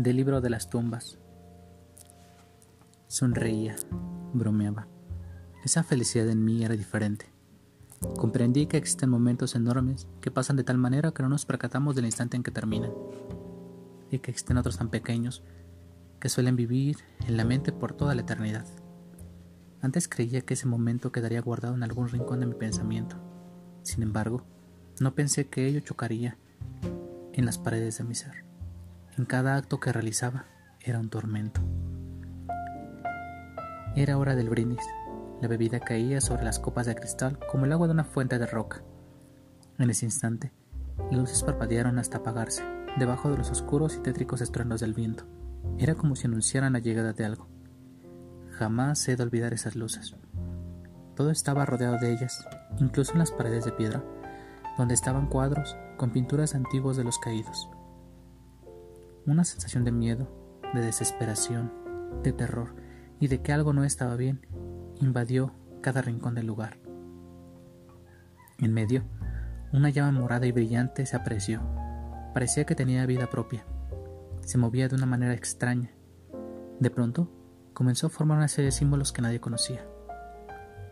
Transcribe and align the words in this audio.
Del 0.00 0.16
libro 0.16 0.40
de 0.40 0.48
las 0.48 0.70
tumbas. 0.70 1.18
Sonreía, 3.06 3.76
bromeaba. 4.32 4.88
Esa 5.62 5.82
felicidad 5.82 6.30
en 6.30 6.42
mí 6.42 6.64
era 6.64 6.74
diferente. 6.74 7.26
Comprendí 8.16 8.64
que 8.64 8.78
existen 8.78 9.10
momentos 9.10 9.54
enormes 9.54 10.08
que 10.22 10.30
pasan 10.30 10.56
de 10.56 10.64
tal 10.64 10.78
manera 10.78 11.12
que 11.12 11.22
no 11.22 11.28
nos 11.28 11.44
percatamos 11.44 11.96
del 11.96 12.06
instante 12.06 12.38
en 12.38 12.42
que 12.42 12.50
terminan, 12.50 12.92
y 14.10 14.20
que 14.20 14.30
existen 14.30 14.56
otros 14.56 14.78
tan 14.78 14.88
pequeños 14.88 15.42
que 16.18 16.30
suelen 16.30 16.56
vivir 16.56 16.96
en 17.26 17.36
la 17.36 17.44
mente 17.44 17.70
por 17.70 17.92
toda 17.92 18.14
la 18.14 18.22
eternidad. 18.22 18.64
Antes 19.82 20.08
creía 20.08 20.40
que 20.40 20.54
ese 20.54 20.66
momento 20.66 21.12
quedaría 21.12 21.42
guardado 21.42 21.74
en 21.74 21.82
algún 21.82 22.08
rincón 22.08 22.40
de 22.40 22.46
mi 22.46 22.54
pensamiento. 22.54 23.16
Sin 23.82 24.02
embargo, 24.02 24.46
no 24.98 25.14
pensé 25.14 25.48
que 25.48 25.66
ello 25.66 25.80
chocaría 25.80 26.38
en 27.34 27.44
las 27.44 27.58
paredes 27.58 27.98
de 27.98 28.04
mi 28.04 28.14
ser. 28.14 28.48
En 29.20 29.26
cada 29.26 29.56
acto 29.56 29.80
que 29.80 29.92
realizaba 29.92 30.46
era 30.80 30.98
un 30.98 31.10
tormento. 31.10 31.60
Era 33.94 34.16
hora 34.16 34.34
del 34.34 34.48
brindis. 34.48 34.80
La 35.42 35.46
bebida 35.46 35.78
caía 35.78 36.22
sobre 36.22 36.42
las 36.42 36.58
copas 36.58 36.86
de 36.86 36.94
cristal 36.94 37.38
como 37.52 37.66
el 37.66 37.72
agua 37.72 37.86
de 37.86 37.92
una 37.92 38.04
fuente 38.04 38.38
de 38.38 38.46
roca. 38.46 38.82
En 39.76 39.90
ese 39.90 40.06
instante, 40.06 40.54
luces 41.10 41.42
parpadearon 41.42 41.98
hasta 41.98 42.16
apagarse, 42.16 42.64
debajo 42.98 43.30
de 43.30 43.36
los 43.36 43.50
oscuros 43.50 43.94
y 43.96 43.98
tétricos 44.00 44.40
estruendos 44.40 44.80
del 44.80 44.94
viento. 44.94 45.26
Era 45.76 45.96
como 45.96 46.16
si 46.16 46.26
anunciaran 46.26 46.72
la 46.72 46.78
llegada 46.78 47.12
de 47.12 47.26
algo. 47.26 47.46
Jamás 48.52 49.06
he 49.06 49.16
de 49.16 49.22
olvidar 49.22 49.52
esas 49.52 49.76
luces. 49.76 50.16
Todo 51.14 51.30
estaba 51.30 51.66
rodeado 51.66 51.98
de 51.98 52.10
ellas, 52.10 52.48
incluso 52.78 53.12
en 53.12 53.18
las 53.18 53.32
paredes 53.32 53.66
de 53.66 53.72
piedra, 53.72 54.02
donde 54.78 54.94
estaban 54.94 55.26
cuadros 55.26 55.76
con 55.98 56.10
pinturas 56.10 56.54
antiguas 56.54 56.96
de 56.96 57.04
los 57.04 57.18
caídos. 57.18 57.68
Una 59.26 59.44
sensación 59.44 59.84
de 59.84 59.92
miedo, 59.92 60.28
de 60.74 60.80
desesperación, 60.80 61.72
de 62.22 62.32
terror 62.32 62.74
y 63.18 63.28
de 63.28 63.42
que 63.42 63.52
algo 63.52 63.72
no 63.72 63.84
estaba 63.84 64.16
bien 64.16 64.46
invadió 65.00 65.52
cada 65.80 66.02
rincón 66.02 66.34
del 66.34 66.46
lugar. 66.46 66.78
En 68.58 68.72
medio, 68.72 69.02
una 69.72 69.88
llama 69.88 70.12
morada 70.12 70.46
y 70.46 70.52
brillante 70.52 71.06
se 71.06 71.16
apreció. 71.16 71.62
Parecía 72.34 72.64
que 72.64 72.74
tenía 72.74 73.06
vida 73.06 73.30
propia. 73.30 73.64
Se 74.42 74.58
movía 74.58 74.88
de 74.88 74.96
una 74.96 75.06
manera 75.06 75.32
extraña. 75.32 75.90
De 76.78 76.90
pronto, 76.90 77.30
comenzó 77.72 78.08
a 78.08 78.10
formar 78.10 78.38
una 78.38 78.48
serie 78.48 78.66
de 78.66 78.72
símbolos 78.72 79.12
que 79.12 79.22
nadie 79.22 79.40
conocía. 79.40 79.84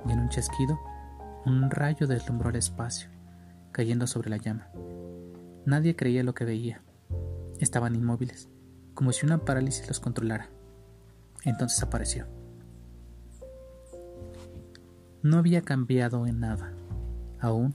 Y 0.07 0.13
en 0.13 0.21
un 0.21 0.29
chasquido, 0.29 0.79
un 1.45 1.71
rayo 1.71 2.07
deslumbró 2.07 2.51
el 2.51 2.57
espacio, 2.57 3.11
cayendo 3.73 4.07
sobre 4.07 4.31
la 4.31 4.37
llama. 4.39 4.69
Nadie 5.67 5.97
creía 5.97 6.23
lo 6.23 6.35
que 6.35 6.45
veía. 6.45 6.83
Estaban 7.59 7.95
inmóviles, 7.95 8.49
como 8.95 9.13
si 9.13 9.27
una 9.27 9.45
parálisis 9.45 9.89
los 9.89 10.01
controlara. 10.01 10.51
Entonces 11.45 11.83
apareció. 11.83 12.27
No 15.23 15.39
había 15.39 15.63
cambiado 15.63 16.27
en 16.27 16.41
nada. 16.41 16.73
Aún 17.41 17.75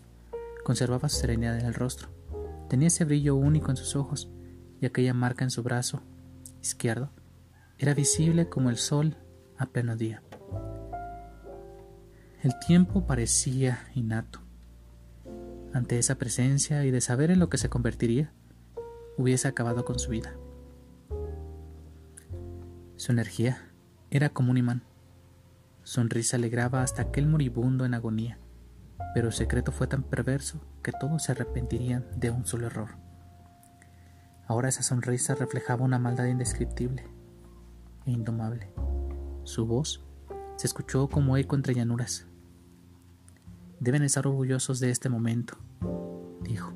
conservaba 0.64 1.10
su 1.10 1.20
serenidad 1.20 1.60
en 1.60 1.66
el 1.66 1.74
rostro. 1.74 2.10
Tenía 2.70 2.88
ese 2.88 3.06
brillo 3.06 3.36
único 3.36 3.70
en 3.70 3.78
sus 3.78 3.96
ojos 3.96 4.30
y 4.80 4.86
aquella 4.86 5.14
marca 5.14 5.44
en 5.44 5.52
su 5.52 5.64
brazo 5.64 6.02
izquierdo 6.62 7.10
era 7.78 7.94
visible 7.94 8.48
como 8.48 8.70
el 8.70 8.78
sol 8.78 9.18
a 9.58 9.66
pleno 9.66 9.96
día. 9.96 10.24
El 12.42 12.58
tiempo 12.66 13.06
parecía 13.06 13.88
innato. 13.96 14.40
Ante 15.74 15.98
esa 15.98 16.16
presencia 16.16 16.86
y 16.86 16.92
de 16.92 17.02
saber 17.02 17.32
en 17.32 17.40
lo 17.40 17.50
que 17.50 17.58
se 17.58 17.70
convertiría, 17.70 18.32
hubiese 19.18 19.48
acabado 19.48 19.86
con 19.86 20.00
su 20.00 20.12
vida. 20.12 20.36
Su 22.96 23.12
energía 23.12 23.72
era 24.12 24.30
como 24.30 24.52
un 24.52 24.58
imán. 24.58 24.84
Sonrisa 25.84 26.38
alegraba 26.38 26.82
hasta 26.82 27.02
aquel 27.02 27.28
moribundo 27.28 27.86
en 27.86 27.94
agonía, 27.94 28.40
pero 29.14 29.28
el 29.28 29.34
secreto 29.34 29.72
fue 29.72 29.88
tan 29.88 30.04
perverso 30.04 30.62
que 30.82 30.92
todos 30.92 31.24
se 31.24 31.34
arrepentirían 31.34 32.06
de 32.16 32.32
un 32.32 32.46
solo 32.46 32.68
error. 32.68 32.92
Ahora 34.48 34.70
esa 34.70 34.84
sonrisa 34.84 35.36
reflejaba 35.36 35.84
una 35.84 36.00
maldad 36.00 36.26
indescriptible 36.26 37.06
e 38.06 38.12
indomable. 38.12 38.72
Su 39.44 39.66
voz 39.66 40.04
se 40.56 40.68
escuchó 40.68 41.10
como 41.10 41.38
eco 41.38 41.56
entre 41.56 41.74
llanuras. 41.74 42.28
Deben 43.80 44.04
estar 44.04 44.28
orgullosos 44.28 44.80
de 44.80 44.92
este 44.92 45.10
momento, 45.10 45.58
dijo. 46.42 46.74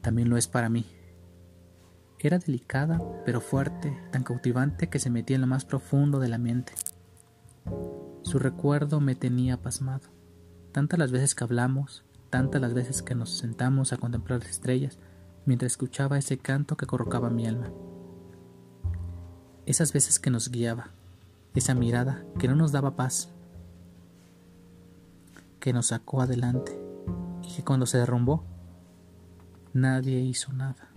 También 0.00 0.28
lo 0.28 0.36
es 0.36 0.48
para 0.48 0.68
mí. 0.68 0.86
Era 2.18 2.38
delicada, 2.38 3.00
pero 3.24 3.40
fuerte, 3.40 3.96
tan 4.10 4.22
cautivante 4.22 4.88
que 4.88 4.98
se 4.98 5.10
metía 5.10 5.36
en 5.36 5.42
lo 5.42 5.46
más 5.46 5.64
profundo 5.64 6.18
de 6.18 6.28
la 6.28 6.38
mente. 6.38 6.72
Su 8.22 8.38
recuerdo 8.38 9.00
me 9.00 9.14
tenía 9.14 9.60
pasmado. 9.60 10.08
Tantas 10.72 10.98
las 10.98 11.12
veces 11.12 11.34
que 11.34 11.44
hablamos, 11.44 12.04
tantas 12.30 12.60
las 12.60 12.74
veces 12.74 13.02
que 13.02 13.14
nos 13.14 13.38
sentamos 13.38 13.92
a 13.92 13.98
contemplar 13.98 14.40
las 14.40 14.50
estrellas, 14.50 14.98
mientras 15.44 15.72
escuchaba 15.72 16.18
ese 16.18 16.38
canto 16.38 16.76
que 16.76 16.86
corrocaba 16.86 17.30
mi 17.30 17.46
alma 17.46 17.70
esas 19.66 19.92
veces 19.92 20.20
que 20.20 20.30
nos 20.30 20.48
guiaba, 20.50 20.90
esa 21.54 21.74
mirada 21.74 22.24
que 22.38 22.46
no 22.46 22.54
nos 22.54 22.70
daba 22.70 22.94
paz, 22.94 23.30
que 25.58 25.72
nos 25.72 25.88
sacó 25.88 26.22
adelante 26.22 26.80
y 27.42 27.56
que 27.56 27.64
cuando 27.64 27.84
se 27.86 27.98
derrumbó, 27.98 28.44
nadie 29.74 30.20
hizo 30.20 30.52
nada. 30.52 30.88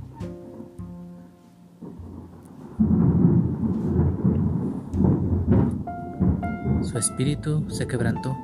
Su 6.81 6.97
espíritu 6.97 7.69
se 7.69 7.87
quebrantó, 7.87 8.37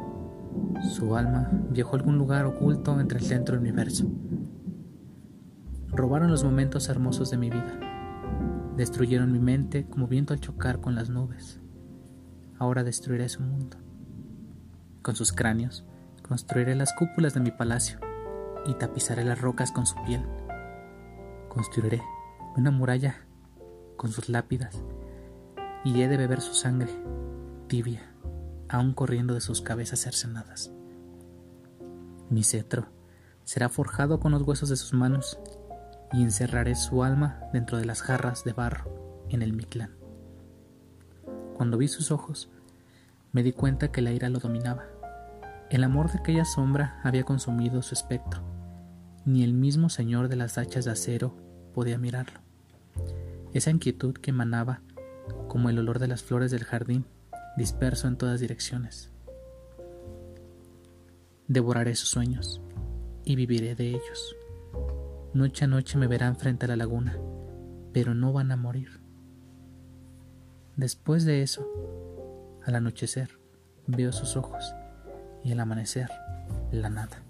su 0.94 1.16
alma 1.16 1.50
viajó 1.69 1.96
a 1.96 2.00
algún 2.00 2.18
lugar 2.18 2.46
oculto 2.46 3.00
entre 3.00 3.19
el 3.19 3.25
centro 3.25 3.56
del 3.56 3.62
universo. 3.62 4.07
Robaron 5.88 6.29
los 6.31 6.44
momentos 6.44 6.90
hermosos 6.90 7.31
de 7.31 7.38
mi 7.38 7.50
vida 7.50 7.79
Destruyeron 8.75 9.31
mi 9.31 9.40
mente 9.40 9.85
como 9.85 10.07
viento 10.07 10.34
al 10.34 10.41
chocar 10.41 10.81
con 10.81 10.95
las 10.95 11.09
nubes. 11.09 11.62
Ahora 12.59 12.84
destruiré 12.84 13.29
su 13.29 13.41
mundo. 13.41 13.78
Con 15.01 15.16
sus 15.16 15.31
cráneos 15.31 15.85
construiré 16.22 16.75
las 16.75 16.94
cúpulas 16.94 17.34
de 17.34 17.40
mi 17.40 17.51
palacio 17.51 18.00
y 18.66 18.74
tapizaré 18.74 19.24
las 19.24 19.40
rocas 19.40 19.72
con 19.72 19.85
su 19.85 19.95
piel. 20.03 20.25
Construiré 21.47 22.01
una 22.57 22.69
muralla 22.69 23.25
con 23.95 24.12
sus 24.12 24.28
lápidas 24.28 24.84
y 25.85 26.01
he 26.01 26.09
de 26.09 26.18
beber 26.18 26.41
su 26.41 26.53
sangre, 26.53 26.91
tibia, 27.68 28.12
aún 28.70 28.94
corriendo 28.94 29.34
de 29.34 29.42
sus 29.42 29.62
cabezas 29.62 30.00
cercenadas. 30.00 30.72
Mi 32.30 32.44
cetro 32.44 32.88
será 33.44 33.70
forjado 33.70 34.20
con 34.20 34.31
los 34.31 34.42
huesos 34.42 34.70
de 34.70 34.76
sus 34.76 34.94
manos 34.94 35.40
y 36.12 36.24
encerraré 36.24 36.75
su 36.75 37.04
alma 37.04 37.42
dentro 37.54 37.78
de 37.78 37.86
las 37.86 38.02
jarras 38.02 38.44
de 38.44 38.54
barro 38.54 39.25
en 39.30 39.42
el 39.42 39.54
Mictlán. 39.54 39.96
Cuando 41.56 41.78
vi 41.78 41.88
sus 41.88 42.12
ojos, 42.12 42.50
me 43.31 43.44
di 43.44 43.52
cuenta 43.52 43.92
que 43.92 44.02
la 44.02 44.12
ira 44.12 44.30
lo 44.30 44.40
dominaba. 44.40 44.86
El 45.70 45.84
amor 45.84 46.12
de 46.12 46.20
aquella 46.20 46.46
sombra 46.46 47.00
había 47.04 47.24
consumido 47.24 47.81
su 47.81 47.94
espectro. 47.94 48.42
Ni 49.25 49.44
el 49.44 49.54
mismo 49.54 49.90
señor 49.90 50.28
de 50.28 50.36
las 50.36 50.58
hachas 50.58 50.86
de 50.86 50.92
acero 50.92 51.36
podía 51.74 51.98
mirarlo. 51.98 52.40
Esa 53.54 53.72
inquietud 53.72 54.14
que 54.14 54.31
emanaba 54.31 54.81
como 55.48 55.70
el 55.70 55.80
olor 55.80 56.00
de 56.00 56.08
las 56.08 56.24
flores 56.24 56.52
del 56.52 56.64
jardín 56.64 57.06
disperso 57.58 58.08
en 58.08 58.18
todas 58.18 58.40
direcciones. 58.40 59.12
Devoraré 61.48 61.96
sus 61.96 62.10
sueños 62.10 62.62
y 63.24 63.36
viviré 63.36 63.76
de 63.76 63.90
ellos. 63.90 64.36
Noche 65.34 65.66
a 65.66 65.68
noche 65.68 65.98
me 65.98 66.07
verán 66.07 66.38
frente 66.38 66.66
a 66.66 66.69
la 66.69 66.75
laguna, 66.75 67.18
pero 67.94 68.13
no 68.13 68.34
van 68.34 68.52
a 68.52 68.57
morir. 68.57 69.02
Después 70.75 71.25
de 71.25 71.42
eso, 71.42 71.66
al 72.66 72.75
anochecer, 72.75 73.40
veo 73.88 74.12
sus 74.12 74.36
ojos 74.36 74.74
y 75.44 75.51
al 75.51 75.60
amanecer, 75.60 76.10
la 76.72 76.90
nada. 76.90 77.25